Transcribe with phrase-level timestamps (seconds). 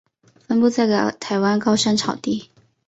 [0.47, 2.49] 分布在台湾高山草地。